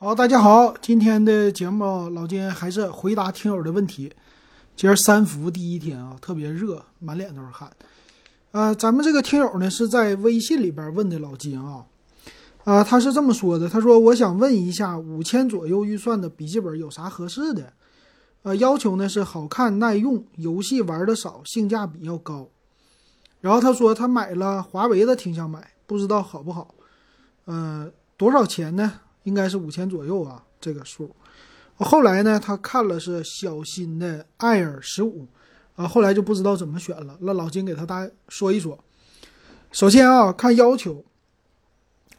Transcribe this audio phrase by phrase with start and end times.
[0.00, 4.12] 好，大家好，今天的节目老金还是回答听友的问题。
[4.76, 7.68] 今儿三伏第一天啊，特别热，满脸都是汗。
[8.52, 11.84] 呃，咱们这个听友呢是在微信里边问的老金啊，
[12.62, 17.72] 呃，他是这么说的，他说我想问一下，五千左右预算的笔记本有啥合适的？
[18.44, 22.48] 呃，要求呢是好看、耐用、游戏玩的少、性价比要高。
[23.40, 26.72] 然后他说他买了华为的，挺想买，不知道好不好？
[27.46, 28.92] 呃，多少钱呢？
[29.28, 31.14] 应该是五千左右啊，这个数。
[31.76, 35.28] 后来呢，他看了是小新的 Air 十五，
[35.76, 37.16] 啊，后来就不知道怎么选了。
[37.20, 38.76] 那老金给他大说一说。
[39.70, 41.04] 首先啊，看要求，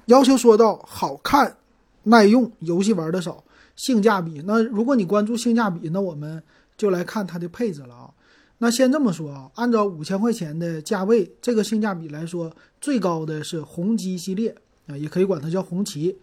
[0.05, 1.58] 要求说到好看、
[2.04, 3.44] 耐用、游戏玩的少、
[3.76, 4.41] 性价比。
[4.46, 6.41] 那如果你关注性价比，那我们
[6.77, 8.10] 就来看它的配置了啊。
[8.60, 12.49] 那先这么说啊，按照五千块钱的价位，这个性价比来说，
[12.80, 14.55] 最高的是红基系列
[14.88, 16.18] 啊，也可以管它叫红旗。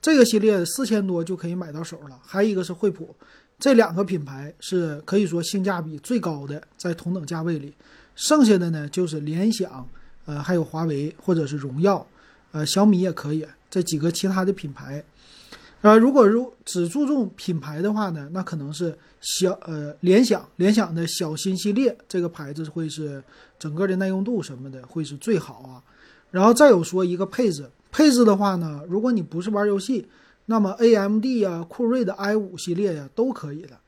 [0.00, 3.14] 这个系列四千多就可以买到手了，还有一个是惠普，
[3.58, 7.74] 这两个品牌是可以说性价比最高的，在同等价位里，
[8.14, 9.88] 剩下的呢就是联想，
[10.24, 12.06] 呃，还有华为或者是荣耀，
[12.52, 15.04] 呃，小米也可以，这几个其他的品牌，
[15.80, 23.20] 呃，如果如只注重品牌的话呢，那可能是小呃联想，联想的小新系列这个牌子会是
[23.58, 25.82] 整个的耐用度什么的会是最好啊，
[26.30, 27.68] 然后再有说一个配置。
[27.90, 30.06] 配置的话呢，如果你不是玩游戏，
[30.46, 33.78] 那么 AMD 呀、酷睿的 i 五系列呀都可以的。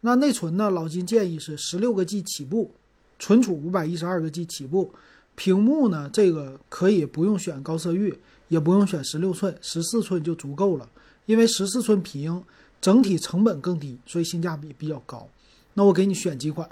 [0.00, 2.72] 那内存呢，老金建议是十六个 G 起步，
[3.18, 4.92] 存储五百一十二个 G 起步。
[5.34, 8.14] 屏幕呢，这个可以不用选高色域，
[8.48, 10.88] 也不用选十六寸，十四寸就足够了。
[11.24, 12.42] 因为十四寸屏
[12.80, 15.26] 整体成本更低，所以性价比比较高。
[15.74, 16.68] 那我给你选几款，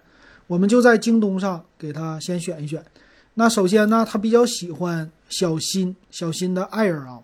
[0.47, 2.85] 我们就在京东上给他先选一选。
[3.41, 7.21] 那首先呢，他比较喜欢小新小新的 Air 啊，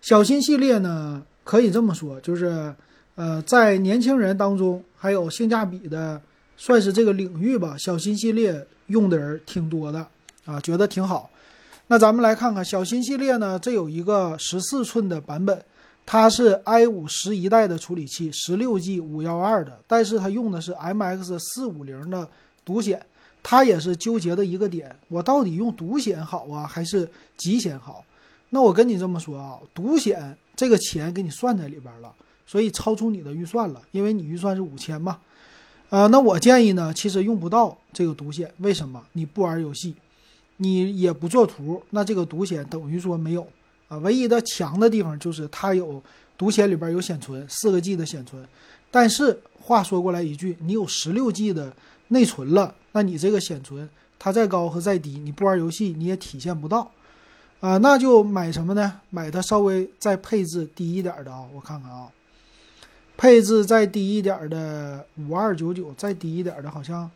[0.00, 2.72] 小新系列呢可以这么说，就是
[3.16, 6.22] 呃，在年轻人当中还有性价比的，
[6.56, 7.74] 算是这个领域吧。
[7.76, 10.06] 小新系列用的人挺多的
[10.44, 11.28] 啊，觉得挺好。
[11.88, 15.60] 那咱们来看看小新系列呢，这有一个十四寸的版本，
[16.06, 22.28] 它是 i 五十一代的处理器，十六 G 五幺二的，但是它用的是 MX 四五零的
[22.64, 23.04] 独显。
[23.42, 28.04] 他也是纠结的一个点，我到底用独显好啊，还是集显好？
[28.50, 32.12] 那我跟你这么说啊，独显这个钱给你算在里边了，
[32.46, 35.18] 所以超出你的预算了，因为你预算是五千嘛。
[35.88, 39.02] 呃，那我建议呢，其实用不到这个独显，为什么？
[39.12, 39.94] 你不玩游戏，
[40.58, 43.46] 你也不做图，那这个独显等于说没有
[43.88, 43.96] 啊。
[43.98, 46.02] 唯一的强的地方就是它有
[46.36, 48.46] 独显里边有显存，四个 G 的显存。
[48.90, 51.72] 但是话说过来一句，你有十六 G 的。
[52.12, 56.90] 内存了，那你这个显存，它再高和再低，你不玩游戏你也体现不到，
[57.60, 59.00] 啊，那就买什么呢？
[59.10, 62.08] 买它稍微再配置低一点的啊，我看看啊，
[63.16, 67.10] 配置再低一点的五二九九，再低一点的好像，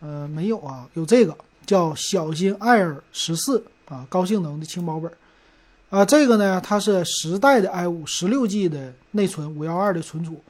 [0.00, 5.12] 呃，没有啊，有这个叫小新 Air 十四啊，高性能的轻薄本，
[5.90, 10.40] 啊，这个呢它是十代的 i 五十六 G 的内存，五幺二的存储，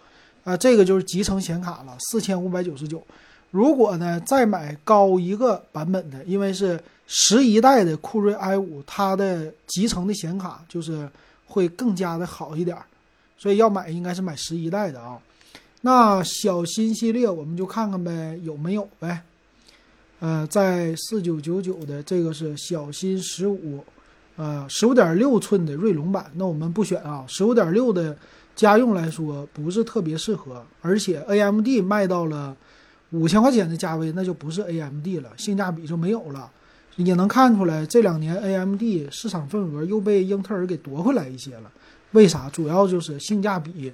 [0.44, 3.04] 啊，这个就是集成显卡了，四千五百九十九。
[3.52, 11.06] 如果呢，再买高一个版本的，因为是十一代的酷睿 i 五，它的集成的显卡就是
[11.44, 12.74] 会更加的好一点，
[13.36, 15.18] 所以要买应该是买十一代的啊。
[15.82, 19.20] 那小新系列我们就看看呗，有没有呗？
[20.20, 23.84] 呃，在四九九九的这个是小新十五，
[24.36, 27.22] 呃，十五点六寸的锐龙版，那我们不选啊。
[27.28, 28.16] 十五点六的
[28.56, 32.56] 家用来说不是特别适合，而且 AMD 卖到了。
[33.12, 36.50] 五千块钱的价位，那就不是 AMD 了，性价比就没有了。
[36.96, 41.70] 也能看出来，这两年 AMD 市场份额又被英特尔给夺回来一些了。
[42.10, 42.50] 为啥？
[42.50, 43.92] 主要就是性价比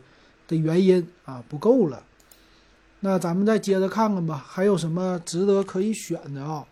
[0.48, 2.02] 的原因啊，不够了。
[3.00, 6.64] 那咱们再接着看看吧，还有什么值得可以选的啊？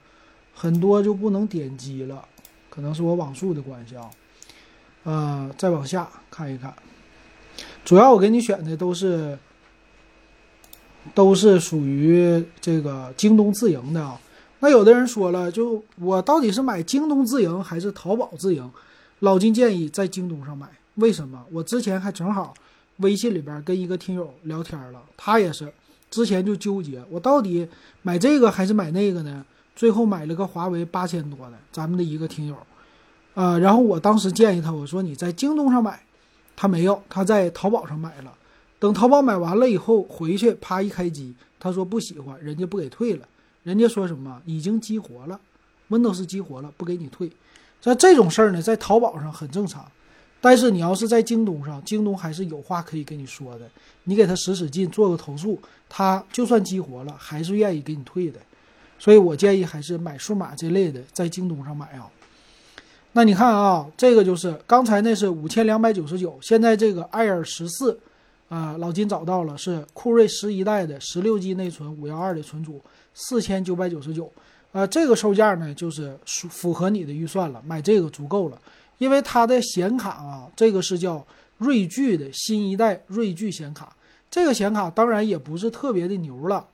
[0.55, 2.25] 很多就不能点击了，
[2.69, 4.11] 可能是我网速的关系啊。
[5.05, 6.75] 呃，再往下看一看，
[7.85, 9.39] 主要我给你选的都是。
[11.15, 14.21] 都是属于这个京东自营的啊。
[14.61, 18.71] 那有的人说了，就我到底是买京东自营还是淘宝自营？
[19.21, 20.67] 老金建议在京东上买。
[20.97, 21.45] 为什么？
[21.53, 22.55] 我之前还正好
[22.99, 25.71] 微信里边跟一个听友聊天了，他也是
[26.11, 27.69] 之前就纠结，我到底
[28.01, 29.45] 买这个还是买那个呢？
[29.75, 32.57] 最后买了个华为八千多的，咱们的一个听友
[33.35, 33.59] 啊。
[33.59, 36.01] 然后我当时建议他，我说你在京东上买，
[36.57, 38.33] 他没有，他在淘宝上买了。
[38.87, 43.27] 等淘宝买完了以后回去，啪一开机，他说不喜欢，人家不给退了。
[43.65, 45.41] 人家说什么已经激活了
[45.91, 47.29] ，Windows 激活了，不给你退。
[47.81, 49.85] 像这种事儿呢，在淘宝上很正常。
[50.41, 53.69] 但是你要是在京东上，京东还是有话可以跟你说的。
[54.05, 58.39] 你给他使使劲，做个投诉，他就算激活了，还是愿意给你退的。
[59.01, 62.09] 所以我建议还是买数码这类的，在京东上买啊。
[63.15, 67.99] 那你看啊，这个就是刚才那是五千两百九十九，现在这个 Air 十四，
[68.49, 72.81] 啊，老金找到了是酷睿十一代的十六 G 内存，五幺二的存储，
[73.15, 74.31] 四千九百九十九。
[74.73, 78.61] 啊，这个售价呢，就是符合你的预算了，买这个足够了。
[78.99, 81.27] 因为它的显卡啊，这个是叫
[81.59, 83.95] 锐炬的新一代锐炬显卡，
[84.31, 86.67] 这个显卡当然也不是特别的牛了，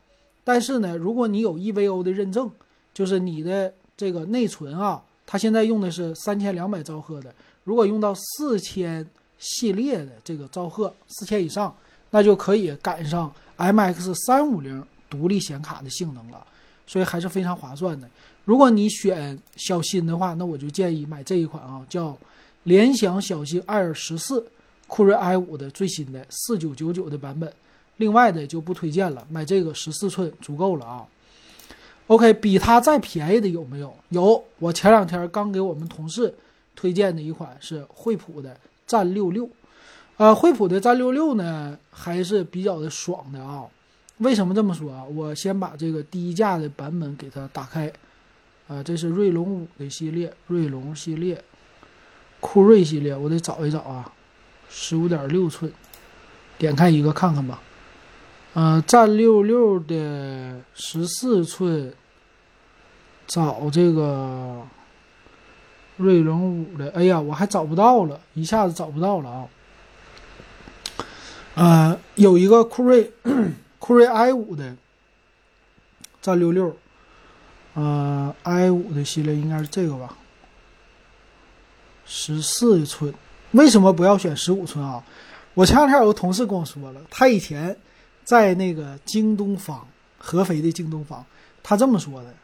[0.44, 2.50] 但是呢，如果你有 EVO 的认证，
[2.92, 7.32] 就是你的这个内存啊，它现在用的是三千两百兆赫的，
[7.64, 9.04] 如果用到四千
[9.42, 11.74] 系列的这个兆赫，四千以上，
[12.10, 16.46] 那就可以赶上 MX 三五零独立显卡的性能了，
[16.86, 18.08] 所以还是非常划算的。
[18.44, 22.16] 如果你选小新的话，那我就建议买这一款啊，叫
[22.62, 24.46] 联想小新 Air 十四
[24.86, 27.52] 酷睿 i 五的最新的四九九九的版本。
[27.98, 31.06] 另外的就不推荐了，买这个十四寸足够了啊。
[32.08, 33.94] OK，比它再便宜的有没有？
[34.08, 36.34] 有，我前两天刚给我们同事
[36.74, 38.56] 推荐的一款是惠普的
[38.92, 39.48] 战六六，
[40.18, 43.64] 呃，惠普的战六六呢还是比较的爽的啊。
[44.18, 45.02] 为什么这么说啊？
[45.04, 47.90] 我先把这个低价的版本给它打开。
[48.68, 51.42] 啊，这是锐龙五的系列，锐龙系列，
[52.40, 54.12] 酷睿系列，我得找一找啊，
[54.68, 55.72] 十五点六寸，
[56.58, 57.62] 点开一个看看吧。
[58.52, 61.92] 呃，战六六的十四寸，
[63.26, 64.60] 找这个
[65.96, 69.48] 锐龙五的，哎呀，我还找不到了，一下子找不到了啊。
[71.54, 73.12] 呃，有一个酷睿，
[73.78, 74.74] 酷睿 i 五的
[76.20, 76.76] 战六六。
[77.74, 80.16] 呃，i 五的系列应该是这个吧，
[82.04, 83.14] 十四寸。
[83.52, 85.02] 为什么不要选十五寸啊？
[85.54, 87.74] 我前两天有个同事跟我说了，他以前
[88.24, 89.86] 在那个京东方，
[90.18, 91.24] 合肥的京东方，
[91.62, 92.34] 他这么说的：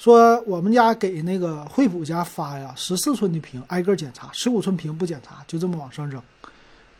[0.00, 6.22] 说我们家给那个惠普家发呀，十四寸的屏挨个检查，十五寸屏不检查，就这么往上扔。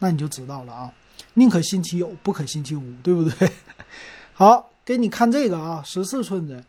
[0.00, 0.92] 那你就知道了啊，
[1.32, 3.50] 宁可信其有，不可信其无，对不对？
[4.34, 4.66] 好。
[4.82, 6.60] 给你看这个啊，十四寸的，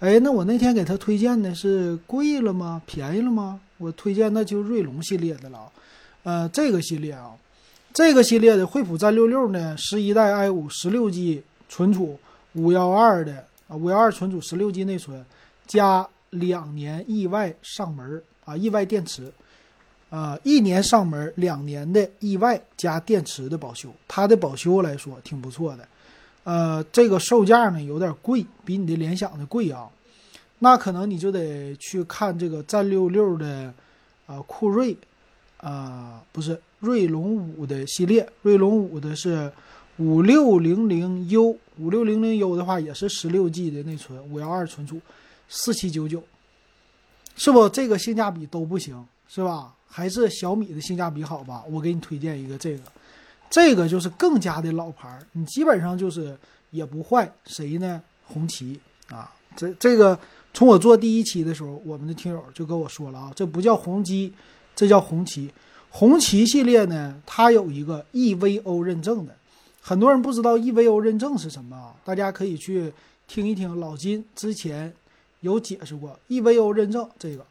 [0.00, 2.82] 哎，那我那天给他推荐的是贵了吗？
[2.86, 3.60] 便宜了吗？
[3.76, 5.70] 我推荐那就锐龙系列的了，
[6.24, 7.30] 呃，这个系列啊，
[7.94, 12.18] 这个系列的惠普战六六呢，十一代 i 五十六 G 存储，
[12.54, 15.24] 五幺二的啊，五幺二存储，十六 G 内存，
[15.68, 19.30] 加两年意外上门啊，意外电池，
[20.10, 25.86] 啊，一年上门，两年的意外加电池的保修，它的保修来说挺不错的。
[26.44, 29.88] 呃，这个售价呢有点贵，比你的联想的贵啊。
[30.60, 33.72] 那可能你就得去看这个战六六的，
[34.26, 34.96] 呃，酷睿，
[35.58, 39.52] 啊，不是锐龙五的系列，锐龙五的是
[39.98, 45.00] 五六零零 U，五六零零 U 的话也是十六 G 的内存，五幺二存储，
[45.48, 46.22] 四七九九，
[47.36, 47.68] 是不？
[47.68, 49.74] 这个性价比都不行，是吧？
[49.86, 51.64] 还是小米的性价比好吧？
[51.70, 52.82] 我给你推荐一个这个。
[53.50, 56.38] 这个就是更加的老牌儿，你基本上就是
[56.70, 57.32] 也不坏。
[57.46, 58.02] 谁呢？
[58.26, 58.78] 红旗
[59.08, 60.18] 啊，这这个
[60.52, 64.30] 从我做第一期的时候，我们的听友就跟我说了啊，这不叫红基，
[64.76, 65.50] 这叫红旗。
[65.88, 69.34] 红旗系列呢，它有一个 EVO 认证的，
[69.80, 72.92] 很多人不知道 EVO 认证是什么啊，大家可以去
[73.26, 74.92] 听一听老金之前
[75.40, 77.44] 有解释过 EVO 认证这个。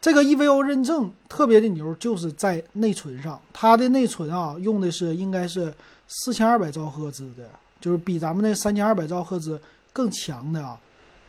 [0.00, 5.72] 这个 EVO 认证特别的牛，就是在内存上，它的内存啊，用的是应该是
[6.06, 7.48] 四千二百兆赫兹的，
[7.80, 9.60] 就是比咱们那三千二百兆赫兹
[9.92, 10.78] 更强的啊。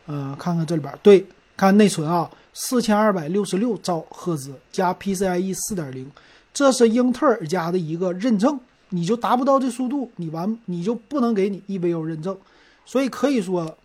[0.06, 6.10] 呃，看看这里边，对，看内存啊，四千二百六十六兆赫兹加 PCIe 四点零，
[6.54, 8.58] 这是英特尔家的一个认证，
[8.90, 12.38] 你就达不到这速度，你完你就不能给你 EVO 认证，
[12.86, 13.76] 所以可以说，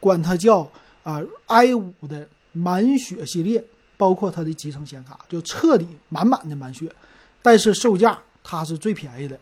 [0.00, 0.68] 管它叫
[1.04, 3.62] 啊 i 五的满血系列。
[4.00, 6.90] 包括它的集成显卡，就彻底满满的满血，
[7.42, 9.38] 但是售价它是最便宜的，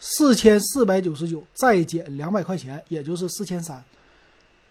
[0.00, 3.80] 四千四百九十九再减两百块钱，也就是四千三，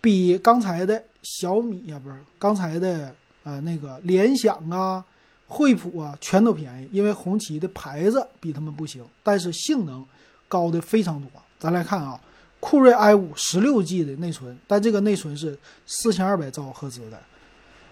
[0.01, 5.01] 比刚才的小米呀，不是刚才的呃那个联想啊、
[5.47, 10.05] 惠普啊全都便宜，因为红旗的牌子比他们不行，但是性能
[10.49, 11.31] 高的非常多。
[11.57, 12.19] 咱来看啊，
[12.63, 17.19] 酷睿 i 五十六 G 的内存，但这个内存是四千二百兆赫兹的。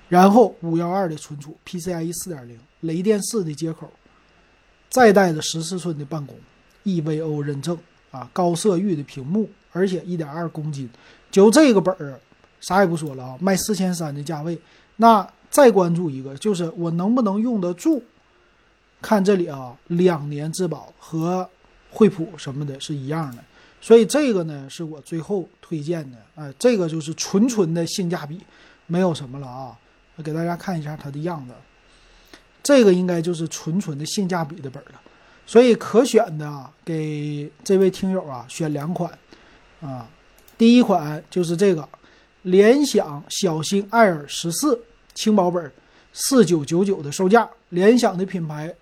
[0.07, 3.91] 然后五幺二的存储，PCIe 四点零，雷电四的接口，
[4.89, 6.37] 再带着十四寸的办公
[6.85, 7.77] ，EVO 认证
[8.11, 10.89] 啊，高色域的屏幕，而且一点二公斤，
[11.29, 12.17] 就这个本儿，
[12.61, 14.57] 啥也不说了啊，卖四千三的价位。
[14.95, 18.01] 那再关注一个，就是我能不能用得住
[19.01, 21.49] 看这里啊，两年质保和
[21.89, 23.43] 惠普什么的是一样的，
[23.81, 26.17] 所以这个呢是我最后推荐的。
[26.35, 28.39] 哎，这个就是纯纯的性价比，
[28.85, 29.77] 没有什么了啊。
[30.23, 31.53] 给大家看一下它的样子，
[32.61, 35.01] 这个应该就是纯纯的性价比的本了。
[35.47, 39.11] 所以可选的啊，给这位听友啊选两款
[39.81, 40.07] 啊，
[40.57, 41.89] 第一款就是这个
[42.43, 44.79] 联想小星 Air 十四
[45.15, 45.71] 轻薄本，
[46.13, 48.73] 四九九九的售价，联想的品牌。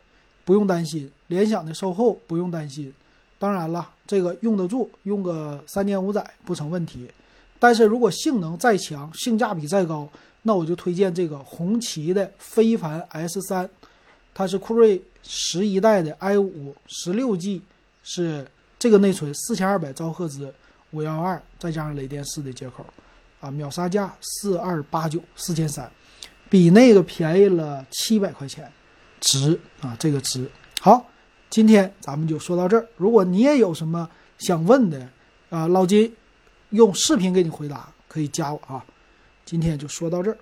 [0.45, 2.91] 不用担心，联想的售后不用担心。
[3.39, 7.09] 当然了，这个用得住，用个三年五载不成问题。
[7.57, 10.07] 但是如果性能再强，性价比再高，
[10.43, 13.67] 那我就推荐这个红旗的非凡 S 三，
[14.33, 17.61] 它是酷睿十一代的 i 五十六 G，
[18.03, 18.45] 是
[18.77, 20.53] 这个内存四千二百兆赫兹
[20.91, 22.85] 五幺二，再加上雷电四的接口，
[23.39, 25.89] 啊，秒杀价四二八九四千三，
[26.49, 28.71] 比那个便宜了七百块钱。
[29.21, 31.05] 值啊，这个值好，
[31.49, 32.87] 今天咱们就说到这儿。
[32.95, 35.09] 如果你也有什么想问的
[35.49, 36.15] 啊，老金
[36.69, 38.85] 用视频给你回答，可以加我啊。
[39.45, 40.37] 今天就说到这儿。